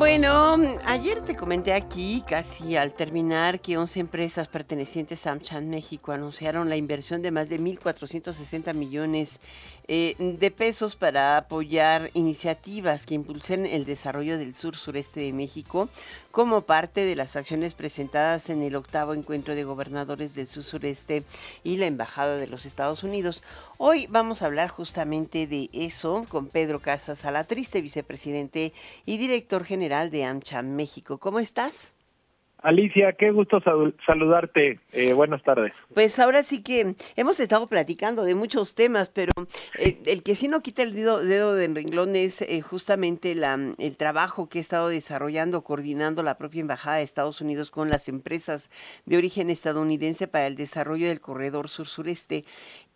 Bueno, 0.00 0.56
ayer 0.86 1.20
te 1.20 1.36
comenté 1.36 1.74
aquí, 1.74 2.24
casi 2.26 2.74
al 2.74 2.94
terminar, 2.94 3.60
que 3.60 3.76
11 3.76 4.00
empresas 4.00 4.48
pertenecientes 4.48 5.26
a 5.26 5.32
AmCham 5.32 5.66
México 5.66 6.12
anunciaron 6.12 6.70
la 6.70 6.76
inversión 6.76 7.20
de 7.20 7.30
más 7.30 7.50
de 7.50 7.60
1.460 7.60 8.72
millones 8.72 9.40
eh, 9.88 10.14
de 10.18 10.50
pesos 10.50 10.96
para 10.96 11.36
apoyar 11.36 12.10
iniciativas 12.14 13.04
que 13.04 13.14
impulsen 13.14 13.66
el 13.66 13.84
desarrollo 13.84 14.38
del 14.38 14.54
sur 14.54 14.74
sureste 14.76 15.20
de 15.20 15.34
México 15.34 15.90
como 16.30 16.62
parte 16.62 17.04
de 17.04 17.16
las 17.16 17.36
acciones 17.36 17.74
presentadas 17.74 18.48
en 18.48 18.62
el 18.62 18.76
octavo 18.76 19.12
encuentro 19.12 19.54
de 19.54 19.64
gobernadores 19.64 20.34
del 20.34 20.46
sur 20.46 20.62
sureste 20.62 21.24
y 21.62 21.76
la 21.76 21.86
Embajada 21.86 22.36
de 22.38 22.46
los 22.46 22.64
Estados 22.64 23.02
Unidos. 23.02 23.42
Hoy 23.76 24.06
vamos 24.08 24.40
a 24.40 24.46
hablar 24.46 24.68
justamente 24.70 25.46
de 25.46 25.68
eso 25.72 26.24
con 26.28 26.46
Pedro 26.46 26.80
Casas 26.80 27.24
Alatriste, 27.26 27.82
vicepresidente 27.82 28.72
y 29.04 29.18
director 29.18 29.64
general 29.64 29.89
de 29.90 30.24
AmCham 30.24 30.76
México. 30.76 31.18
¿Cómo 31.18 31.40
estás? 31.40 31.92
Alicia, 32.62 33.14
qué 33.14 33.30
gusto 33.30 33.60
saludarte. 34.06 34.80
Eh, 34.92 35.12
buenas 35.14 35.42
tardes. 35.42 35.72
Pues 35.94 36.18
ahora 36.18 36.42
sí 36.42 36.62
que 36.62 36.94
hemos 37.16 37.40
estado 37.40 37.66
platicando 37.68 38.22
de 38.22 38.34
muchos 38.34 38.74
temas, 38.74 39.08
pero 39.08 39.32
eh, 39.78 39.98
el 40.04 40.22
que 40.22 40.34
sí 40.34 40.46
no 40.46 40.60
quita 40.60 40.82
el 40.82 40.92
dedo, 40.92 41.24
dedo 41.24 41.54
de 41.54 41.68
renglón 41.68 42.16
es 42.16 42.42
eh, 42.42 42.60
justamente 42.60 43.34
la, 43.34 43.58
el 43.78 43.96
trabajo 43.96 44.48
que 44.48 44.58
he 44.58 44.60
estado 44.60 44.88
desarrollando, 44.88 45.64
coordinando 45.64 46.22
la 46.22 46.36
propia 46.36 46.60
Embajada 46.60 46.96
de 46.98 47.02
Estados 47.02 47.40
Unidos 47.40 47.70
con 47.70 47.88
las 47.88 48.08
empresas 48.08 48.70
de 49.06 49.16
origen 49.16 49.48
estadounidense 49.48 50.28
para 50.28 50.46
el 50.46 50.56
desarrollo 50.56 51.08
del 51.08 51.20
corredor 51.20 51.68
sur-sureste. 51.68 52.44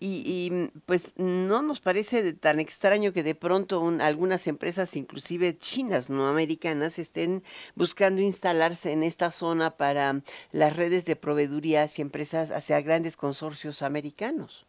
Y, 0.07 0.71
pues 0.85 1.15
no 1.17 1.63
nos 1.63 1.81
parece 1.81 2.35
tan 2.35 2.61
extraño 2.61 3.15
que 3.15 3.23
de 3.23 3.35
pronto 3.35 3.83
algunas 4.03 4.47
empresas, 4.47 4.97
inclusive 4.97 5.57
chinas, 5.57 6.11
no 6.11 6.27
americanas, 6.27 6.99
estén 6.99 7.43
buscando 7.75 8.21
instalarse 8.21 8.93
en 8.93 9.03
esta 9.03 9.31
zona 9.31 9.79
para 9.79 10.21
las 10.53 10.77
redes 10.77 11.07
de 11.07 11.17
proveedurías 11.17 11.99
y 11.99 12.03
empresas 12.03 12.51
hacia 12.51 12.83
grandes 12.83 13.17
consorcios 13.17 13.81
americanos. 13.81 14.67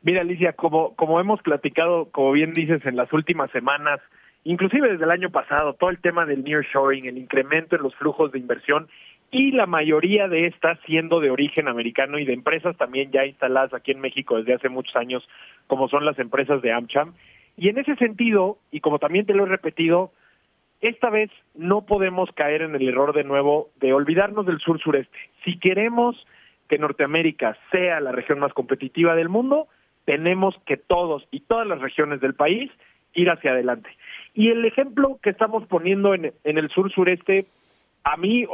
Mira, 0.00 0.22
Alicia, 0.22 0.54
como, 0.54 0.96
como 0.96 1.20
hemos 1.20 1.42
platicado, 1.42 2.10
como 2.12 2.32
bien 2.32 2.54
dices, 2.54 2.80
en 2.86 2.96
las 2.96 3.12
últimas 3.12 3.50
semanas, 3.50 4.00
inclusive 4.44 4.90
desde 4.90 5.04
el 5.04 5.10
año 5.10 5.28
pasado, 5.28 5.74
todo 5.74 5.90
el 5.90 6.00
tema 6.00 6.24
del 6.24 6.44
nearshoring, 6.44 7.04
el 7.04 7.18
incremento 7.18 7.76
en 7.76 7.82
los 7.82 7.94
flujos 7.96 8.32
de 8.32 8.38
inversión 8.38 8.88
y 9.32 9.50
la 9.50 9.66
mayoría 9.66 10.28
de 10.28 10.46
estas 10.46 10.78
siendo 10.84 11.18
de 11.18 11.30
origen 11.30 11.66
americano 11.66 12.18
y 12.18 12.26
de 12.26 12.34
empresas 12.34 12.76
también 12.76 13.10
ya 13.10 13.24
instaladas 13.24 13.72
aquí 13.72 13.90
en 13.90 14.00
México 14.00 14.36
desde 14.36 14.54
hace 14.54 14.68
muchos 14.68 14.94
años, 14.94 15.26
como 15.66 15.88
son 15.88 16.04
las 16.04 16.18
empresas 16.18 16.60
de 16.60 16.70
AmCham. 16.70 17.14
Y 17.56 17.70
en 17.70 17.78
ese 17.78 17.96
sentido, 17.96 18.58
y 18.70 18.80
como 18.80 18.98
también 18.98 19.24
te 19.24 19.32
lo 19.32 19.44
he 19.44 19.48
repetido, 19.48 20.12
esta 20.82 21.08
vez 21.08 21.30
no 21.54 21.86
podemos 21.86 22.30
caer 22.32 22.60
en 22.60 22.74
el 22.74 22.86
error 22.86 23.14
de 23.14 23.24
nuevo 23.24 23.70
de 23.80 23.94
olvidarnos 23.94 24.44
del 24.44 24.58
sur 24.58 24.78
sureste. 24.78 25.16
Si 25.44 25.58
queremos 25.58 26.26
que 26.68 26.78
Norteamérica 26.78 27.56
sea 27.70 28.00
la 28.00 28.12
región 28.12 28.38
más 28.38 28.52
competitiva 28.52 29.14
del 29.14 29.30
mundo, 29.30 29.66
tenemos 30.04 30.54
que 30.66 30.76
todos 30.76 31.26
y 31.30 31.40
todas 31.40 31.66
las 31.66 31.80
regiones 31.80 32.20
del 32.20 32.34
país 32.34 32.70
ir 33.14 33.30
hacia 33.30 33.52
adelante. 33.52 33.88
Y 34.34 34.50
el 34.50 34.62
ejemplo 34.66 35.18
que 35.22 35.30
estamos 35.30 35.66
poniendo 35.68 36.12
en, 36.12 36.34
en 36.44 36.58
el 36.58 36.68
sur 36.68 36.92
sureste 36.92 37.46
a 38.04 38.16
mí 38.16 38.46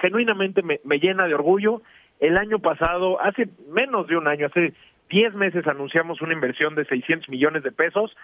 genuinamente 0.00 0.62
me, 0.62 0.98
llena 0.98 1.26
de 1.26 1.34
orgullo. 1.34 1.82
El 2.20 2.36
año 2.36 2.58
pasado, 2.60 3.20
hace 3.20 3.48
menos 3.68 4.06
de 4.06 4.16
un 4.16 4.28
año, 4.28 4.46
hace 4.46 4.74
10 5.10 5.34
meses 5.34 5.66
anunciamos 5.66 6.22
una 6.22 6.32
inversión 6.32 6.74
de 6.74 6.84
600 6.84 7.28
millones 7.28 7.62
de 7.62 7.72
pesos. 7.72 8.16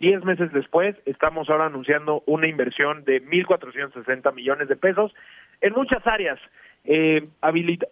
10 0.00 0.24
meses 0.24 0.52
después, 0.52 0.96
estamos 1.06 1.48
ahora 1.48 1.66
anunciando 1.66 2.22
una 2.26 2.48
inversión 2.48 3.04
de 3.04 3.22
1.460 3.22 4.34
millones 4.34 4.68
de 4.68 4.76
pesos 4.76 5.14
en 5.60 5.74
muchas 5.74 6.04
áreas. 6.06 6.40
Eh, 6.84 7.28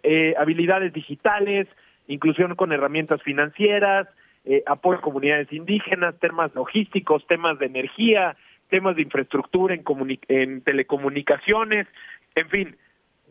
eh, 0.03 0.35
habilidades 0.37 0.93
digitales, 0.93 1.69
inclusión 2.09 2.57
con 2.57 2.73
herramientas 2.73 3.23
financieras, 3.23 4.09
eh, 4.45 4.63
apoyo 4.67 4.99
a 4.99 5.03
comunidades 5.03 5.53
indígenas, 5.53 6.19
temas 6.19 6.55
logísticos, 6.55 7.27
temas 7.27 7.59
de 7.59 7.67
energía, 7.67 8.37
temas 8.71 8.97
de 8.97 9.03
infraestructura 9.03 9.75
en, 9.75 9.85
en 10.29 10.63
telecomunicaciones, 10.63 11.87
en 12.35 12.49
fin, 12.49 12.77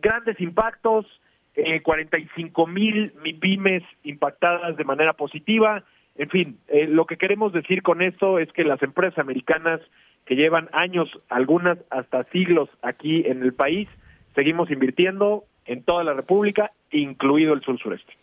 grandes 0.02 0.40
impactos, 0.40 1.06
eh, 1.56 1.82
45 1.82 2.68
mil 2.68 3.14
MIPIMES 3.24 3.84
impactadas 4.04 4.78
de 4.78 4.84
manera 4.84 5.14
positiva. 5.14 5.84
En 6.16 6.30
fin, 6.30 6.58
eh, 6.68 6.88
lo 6.88 7.06
que 7.06 7.18
queremos 7.18 7.54
decir 7.54 7.82
con 7.82 8.02
esto 8.02 8.40
es 8.40 8.52
que 8.52 8.64
las 8.64 8.82
empresas 8.84 9.20
americanas 9.20 9.82
que 10.26 10.36
llevan 10.36 10.70
años, 10.74 11.10
algunas 11.30 11.80
hasta 11.90 12.24
siglos 12.26 12.70
aquí 12.82 13.24
en 13.26 13.42
el 13.42 13.54
país, 13.54 13.88
seguimos 14.36 14.70
invirtiendo 14.70 15.46
en 15.66 15.84
toda 15.84 16.04
la 16.04 16.14
República, 16.14 16.72
incluido 16.92 17.54
el 17.54 17.62
sur 17.62 17.80
sureste. 17.80 18.14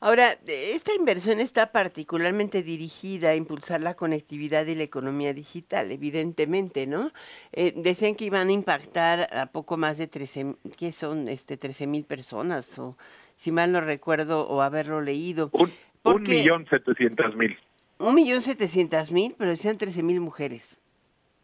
Ahora, 0.00 0.38
esta 0.46 0.94
inversión 0.94 1.40
está 1.40 1.72
particularmente 1.72 2.62
dirigida 2.62 3.30
a 3.30 3.34
impulsar 3.34 3.80
la 3.80 3.94
conectividad 3.94 4.64
y 4.66 4.76
la 4.76 4.84
economía 4.84 5.34
digital, 5.34 5.90
evidentemente, 5.90 6.86
¿no? 6.86 7.10
Eh, 7.52 7.72
decían 7.76 8.14
que 8.14 8.26
iban 8.26 8.48
a 8.48 8.52
impactar 8.52 9.28
a 9.36 9.46
poco 9.46 9.76
más 9.76 9.98
de 9.98 10.06
13, 10.06 10.54
¿qué 10.76 10.92
son? 10.92 11.28
Este, 11.28 11.56
13 11.56 11.88
mil 11.88 12.04
personas, 12.04 12.78
o 12.78 12.96
si 13.34 13.50
mal 13.50 13.72
no 13.72 13.80
recuerdo, 13.80 14.46
o 14.46 14.62
haberlo 14.62 15.00
leído. 15.00 15.50
Un, 15.52 16.22
millón 16.22 16.66
setecientas 16.68 17.34
mil. 17.34 17.58
Un 17.98 18.14
millón 18.14 18.40
setecientas 18.40 19.10
mil, 19.10 19.34
pero 19.36 19.50
decían 19.50 19.78
13 19.78 20.04
mil 20.04 20.20
mujeres. 20.20 20.80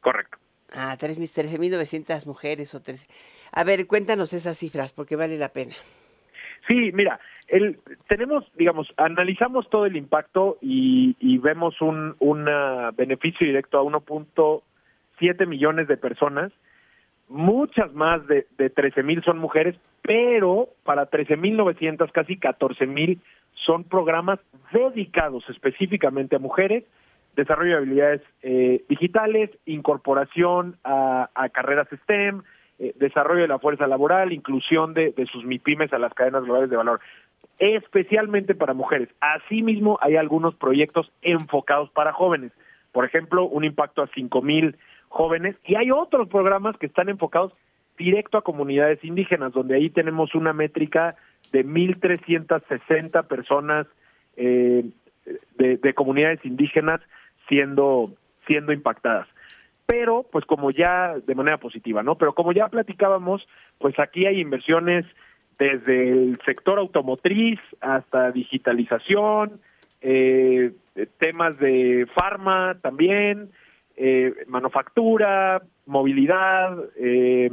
Correcto. 0.01 0.39
Ah, 0.73 0.97
13 0.97 1.59
mil 1.59 1.73
novecientas 1.73 2.27
mujeres 2.27 2.73
o 2.75 2.83
13. 2.83 3.07
A 3.51 3.65
ver, 3.65 3.87
cuéntanos 3.89 4.33
esas 4.33 4.59
cifras, 4.59 4.93
porque 4.93 5.17
vale 5.17 5.39
la 5.39 5.49
pena. 5.49 5.75
Sí, 6.67 6.93
mira, 6.93 7.21
el, 7.49 7.79
tenemos, 8.09 8.45
digamos, 8.57 8.89
analizamos 8.97 9.69
todo 9.69 9.87
el 9.87 9.97
impacto 9.97 10.59
y, 10.61 11.17
y 11.21 11.39
vemos 11.39 11.81
un, 11.81 12.17
un 12.19 12.49
beneficio 12.97 13.47
directo 13.47 13.79
a 13.79 13.83
1.7 13.83 15.47
millones 15.47 15.89
de 15.89 15.97
personas. 15.97 16.53
Muchas 17.29 17.93
más 17.95 18.27
de, 18.27 18.47
de 18.59 18.71
13 18.71 19.03
mil 19.03 19.23
son 19.25 19.39
mujeres, 19.39 19.77
pero 20.03 20.69
para 20.85 21.07
13 21.07 21.37
mil 21.37 21.57
900, 21.57 22.13
casi 22.13 22.37
14 22.37 22.87
mil, 22.87 23.21
son 23.55 23.85
programas 23.85 24.41
dedicados 24.73 25.45
específicamente 25.49 26.37
a 26.37 26.39
mujeres, 26.39 26.85
desarrollo 27.37 27.73
de 27.73 27.77
habilidades 27.79 28.23
eh, 28.43 28.85
digitales, 28.89 29.51
incorporación 29.67 30.77
a, 30.85 31.31
a 31.35 31.49
carreras 31.49 31.89
STEM, 32.05 32.43
eh, 32.79 32.93
desarrollo 32.97 33.43
de 33.43 33.49
la 33.49 33.61
fuerza 33.61 33.87
laboral, 33.87 34.33
inclusión 34.33 34.95
de, 34.95 35.15
sus 35.31 35.45
MIPIMES 35.45 35.93
a 35.93 35.99
las 35.99 36.13
cadenas 36.13 36.43
globales 36.43 36.71
de 36.71 36.77
valor, 36.77 37.01
especialmente 37.59 38.55
para 38.55 38.75
mujeres. 38.75 39.09
Asimismo, 39.21 39.99
hay 40.03 40.17
algunos 40.17 40.57
proyectos 40.57 41.11
enfocados 41.23 41.91
para 41.91 42.13
jóvenes. 42.13 42.53
Por 42.91 43.05
ejemplo, 43.05 43.45
un 43.47 43.65
impacto 43.65 44.03
a 44.03 44.09
cinco 44.09 44.43
mil 44.43 44.77
jóvenes 45.09 45.55
y 45.65 45.77
hay 45.77 45.93
otros 45.93 46.29
programas 46.29 46.77
que 46.77 46.87
están 46.87 47.09
enfocados 47.09 47.53
directo 47.97 48.39
a 48.39 48.43
comunidades 48.43 49.05
indígenas, 49.05 49.53
donde 49.53 49.77
ahí 49.77 49.89
tenemos 49.89 50.35
una 50.35 50.53
métrica 50.53 51.15
de 51.53 51.65
1.360 51.65 53.27
personas 53.29 53.87
eh, 54.37 54.85
de, 55.57 55.77
de 55.77 55.95
comunidades 55.95 56.45
indígenas 56.45 57.01
siendo, 57.47 58.11
siendo 58.47 58.73
impactadas 58.73 59.29
pero 59.87 60.27
pues 60.31 60.45
como 60.45 60.71
ya 60.71 61.15
de 61.19 61.35
manera 61.35 61.59
positiva, 61.59 62.03
¿no? 62.03 62.17
Pero 62.17 62.35
como 62.35 62.53
ya 62.53 62.69
platicábamos, 62.69 63.47
pues 63.79 63.99
aquí 63.99 64.27
hay 64.27 64.41
inversiones 64.41 65.05
desde 65.59 66.11
el 66.11 66.39
sector 66.45 66.79
automotriz 66.79 67.61
hasta 67.81 68.33
digitalización, 68.33 69.61
eh, 70.01 70.73
temas 71.19 71.59
de 71.59 72.07
farma 72.13 72.77
también, 72.81 73.51
eh, 73.97 74.35
manufactura, 74.49 75.63
movilidad, 75.87 76.77
eh, 76.97 77.51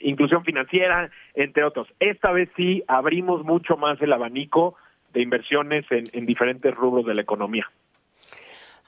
inclusión 0.00 0.44
financiera, 0.44 1.10
entre 1.34 1.64
otros. 1.64 1.88
Esta 2.00 2.32
vez 2.32 2.48
sí 2.56 2.82
abrimos 2.86 3.44
mucho 3.44 3.76
más 3.76 4.00
el 4.02 4.12
abanico 4.12 4.76
de 5.12 5.22
inversiones 5.22 5.84
en 5.90 6.24
diferentes 6.26 6.74
rubros 6.74 7.04
de 7.04 7.14
la 7.14 7.22
economía. 7.22 7.66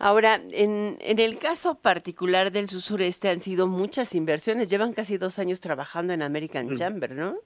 Ahora, 0.04 0.38
en, 0.52 0.98
en 1.00 1.18
el 1.18 1.38
caso 1.38 1.76
particular 1.76 2.50
del 2.50 2.68
sureste 2.68 3.30
han 3.30 3.40
sido 3.40 3.66
muchas 3.66 4.14
inversiones. 4.14 4.68
Llevan 4.68 4.92
casi 4.92 5.16
dos 5.16 5.38
años 5.38 5.62
trabajando 5.62 6.12
en 6.12 6.20
American 6.20 6.74
Chamber, 6.74 7.12
¿no? 7.12 7.36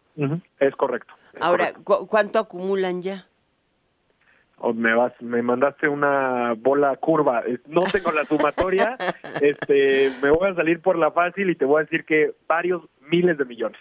Es 0.59 0.75
correcto. 0.75 1.15
Ahora, 1.39 1.73
¿cuánto 1.85 2.41
acumulan 2.41 3.01
ya? 3.01 3.27
O 4.57 4.75
me 4.75 4.93
vas, 4.93 5.13
me 5.21 5.41
mandaste 5.41 5.87
una 5.87 6.55
bola 6.55 6.97
curva. 6.97 7.45
No 7.69 7.85
tengo 7.85 8.11
la 8.11 8.25
sumatoria. 8.25 8.97
este, 9.41 10.11
me 10.21 10.31
voy 10.31 10.51
a 10.51 10.55
salir 10.57 10.81
por 10.81 10.99
la 10.99 11.13
fácil 11.13 11.51
y 11.51 11.55
te 11.55 11.65
voy 11.65 11.83
a 11.83 11.85
decir 11.85 12.05
que 12.05 12.35
varios 12.49 12.83
miles 13.09 13.39
de 13.39 13.45
millones. 13.45 13.79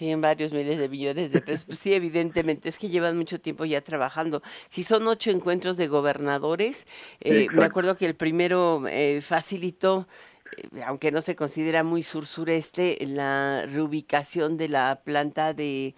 Sí, 0.00 0.10
en 0.10 0.22
varios 0.22 0.50
miles 0.50 0.78
de 0.78 0.88
millones 0.88 1.30
de 1.30 1.42
pesos. 1.42 1.66
Pues 1.66 1.78
sí, 1.78 1.92
evidentemente, 1.92 2.70
es 2.70 2.78
que 2.78 2.88
llevan 2.88 3.18
mucho 3.18 3.38
tiempo 3.38 3.66
ya 3.66 3.82
trabajando. 3.82 4.40
Si 4.70 4.82
son 4.82 5.06
ocho 5.06 5.30
encuentros 5.30 5.76
de 5.76 5.88
gobernadores, 5.88 6.86
eh, 7.20 7.48
me 7.52 7.66
acuerdo 7.66 7.94
que 7.98 8.06
el 8.06 8.14
primero 8.14 8.82
eh, 8.88 9.20
facilitó 9.20 10.08
eh, 10.56 10.80
aunque 10.86 11.12
no 11.12 11.20
se 11.20 11.36
considera 11.36 11.84
muy 11.84 12.02
sur-sureste, 12.02 12.96
la 13.08 13.66
reubicación 13.66 14.56
de 14.56 14.68
la 14.70 15.02
planta 15.04 15.52
de, 15.52 15.94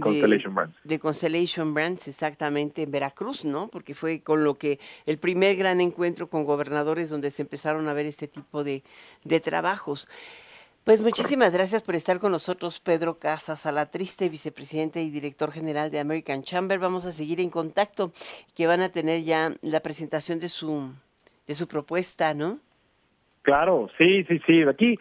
Constellation 0.00 0.52
Brands. 0.52 0.76
De 0.82 0.98
Constellation 0.98 1.74
Brands, 1.74 2.08
exactamente, 2.08 2.82
en 2.82 2.90
Veracruz, 2.90 3.44
¿no? 3.44 3.68
Porque 3.68 3.94
fue 3.94 4.20
con 4.20 4.42
lo 4.42 4.54
que 4.54 4.80
el 5.06 5.18
primer 5.18 5.54
gran 5.54 5.80
encuentro 5.80 6.28
con 6.28 6.44
gobernadores 6.44 7.08
donde 7.08 7.30
se 7.30 7.42
empezaron 7.42 7.88
a 7.88 7.94
ver 7.94 8.06
este 8.06 8.26
tipo 8.26 8.64
de, 8.64 8.82
de 9.22 9.38
trabajos. 9.38 10.08
Pues 10.84 11.02
muchísimas 11.02 11.50
gracias 11.50 11.82
por 11.82 11.94
estar 11.94 12.18
con 12.18 12.30
nosotros, 12.30 12.78
Pedro 12.78 13.18
Casas, 13.18 13.64
a 13.64 13.72
la 13.72 13.90
triste 13.90 14.28
vicepresidente 14.28 15.00
y 15.00 15.10
director 15.10 15.50
general 15.50 15.90
de 15.90 15.98
American 15.98 16.42
Chamber. 16.42 16.78
Vamos 16.78 17.06
a 17.06 17.10
seguir 17.10 17.40
en 17.40 17.48
contacto, 17.48 18.12
que 18.54 18.66
van 18.66 18.82
a 18.82 18.90
tener 18.90 19.22
ya 19.22 19.48
la 19.62 19.80
presentación 19.80 20.40
de 20.40 20.50
su, 20.50 20.92
de 21.46 21.54
su 21.54 21.68
propuesta, 21.68 22.34
¿no? 22.34 22.58
Claro, 23.40 23.88
sí, 23.96 24.24
sí, 24.24 24.38
sí. 24.46 24.60
Aquí 24.64 24.96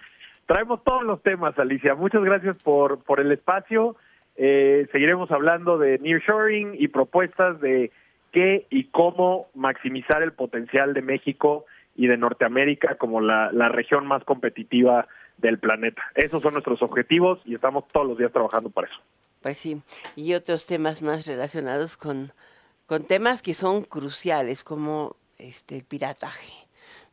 traemos 0.46 0.82
todos 0.86 1.04
los 1.04 1.22
temas, 1.22 1.60
Alicia. 1.60 1.96
Muchas 1.96 2.24
gracias 2.24 2.56
por, 2.64 3.04
por 3.04 3.20
el 3.20 3.34
espacio. 3.34 3.98
Eh, 4.38 4.88
seguiremos 4.94 5.32
hablando 5.32 5.78
de 5.78 6.00
nearshoring 6.00 6.76
y 6.80 6.88
propuestas 6.88 7.60
de 7.60 7.92
qué 8.32 8.68
y 8.70 8.86
cómo 8.86 9.48
maximizar 9.54 10.24
el 10.24 10.32
potencial 10.32 10.94
de 10.94 11.02
México 11.02 11.66
y 11.98 12.08
de 12.08 12.16
Norteamérica 12.16 12.96
como 12.96 13.20
la, 13.20 13.52
la 13.52 13.68
región 13.68 14.08
más 14.08 14.24
competitiva 14.24 15.10
del 15.44 15.60
planeta. 15.60 16.02
Esos 16.16 16.42
son 16.42 16.54
nuestros 16.54 16.82
objetivos 16.82 17.40
y 17.46 17.54
estamos 17.54 17.84
todos 17.92 18.08
los 18.08 18.18
días 18.18 18.32
trabajando 18.32 18.70
para 18.70 18.88
eso. 18.88 18.98
Pues 19.42 19.58
sí, 19.58 19.82
y 20.16 20.34
otros 20.34 20.66
temas 20.66 21.02
más 21.02 21.28
relacionados 21.28 21.98
con, 21.98 22.32
con 22.88 23.04
temas 23.04 23.42
que 23.42 23.54
son 23.54 23.84
cruciales, 23.84 24.64
como 24.64 25.18
este 25.38 25.76
el 25.76 25.84
pirataje 25.84 26.54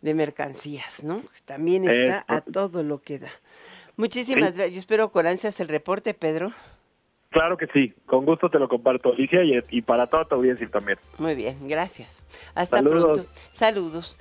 de 0.00 0.14
mercancías, 0.14 1.02
¿no? 1.02 1.22
También 1.44 1.88
está 1.88 2.24
a 2.28 2.40
todo 2.40 2.82
lo 2.84 3.02
que 3.02 3.18
da. 3.18 3.30
Muchísimas 3.96 4.52
gracias. 4.52 4.72
Yo 4.72 4.78
espero 4.78 5.10
con 5.10 5.26
ansias 5.26 5.58
el 5.60 5.68
reporte, 5.68 6.14
Pedro. 6.14 6.52
Claro 7.30 7.56
que 7.56 7.66
sí, 7.66 7.92
con 8.06 8.24
gusto 8.24 8.48
te 8.48 8.58
lo 8.58 8.68
comparto, 8.68 9.12
Alicia, 9.12 9.42
y, 9.44 9.60
y 9.70 9.82
para 9.82 10.06
toda 10.06 10.24
tu 10.24 10.36
audiencia 10.36 10.68
también. 10.68 10.98
Muy 11.18 11.34
bien, 11.34 11.68
gracias. 11.68 12.24
Hasta 12.54 12.80
pronto. 12.82 13.26
Saludos. 13.52 14.18